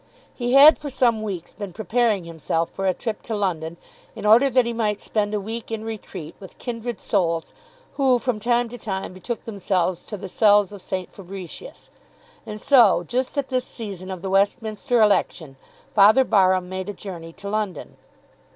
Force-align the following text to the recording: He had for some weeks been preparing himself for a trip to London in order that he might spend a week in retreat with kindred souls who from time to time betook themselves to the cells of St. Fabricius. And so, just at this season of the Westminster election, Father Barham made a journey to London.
He 0.33 0.53
had 0.53 0.79
for 0.79 0.89
some 0.89 1.21
weeks 1.21 1.53
been 1.53 1.73
preparing 1.73 2.23
himself 2.23 2.71
for 2.71 2.87
a 2.87 2.93
trip 2.95 3.21
to 3.21 3.35
London 3.35 3.77
in 4.15 4.25
order 4.25 4.49
that 4.49 4.65
he 4.65 4.73
might 4.73 4.99
spend 4.99 5.31
a 5.31 5.39
week 5.39 5.69
in 5.69 5.85
retreat 5.85 6.33
with 6.39 6.57
kindred 6.57 6.99
souls 6.99 7.53
who 7.97 8.17
from 8.17 8.39
time 8.39 8.67
to 8.69 8.79
time 8.79 9.13
betook 9.13 9.45
themselves 9.45 10.01
to 10.05 10.17
the 10.17 10.27
cells 10.27 10.71
of 10.73 10.81
St. 10.81 11.13
Fabricius. 11.13 11.91
And 12.47 12.59
so, 12.59 13.03
just 13.03 13.37
at 13.37 13.49
this 13.49 13.65
season 13.65 14.09
of 14.09 14.23
the 14.23 14.29
Westminster 14.31 15.01
election, 15.03 15.55
Father 15.93 16.23
Barham 16.23 16.67
made 16.67 16.89
a 16.89 16.93
journey 16.93 17.31
to 17.33 17.47
London. 17.47 17.97